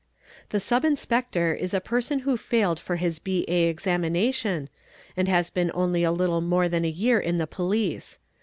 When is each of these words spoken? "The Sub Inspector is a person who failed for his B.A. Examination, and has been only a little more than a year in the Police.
"The 0.49 0.59
Sub 0.59 0.83
Inspector 0.83 1.53
is 1.57 1.75
a 1.75 1.79
person 1.79 2.17
who 2.25 2.35
failed 2.35 2.79
for 2.79 2.95
his 2.95 3.19
B.A. 3.19 3.65
Examination, 3.67 4.67
and 5.15 5.27
has 5.27 5.51
been 5.51 5.69
only 5.75 6.01
a 6.03 6.11
little 6.11 6.41
more 6.41 6.67
than 6.67 6.83
a 6.83 6.89
year 6.89 7.19
in 7.19 7.37
the 7.37 7.45
Police. 7.45 8.17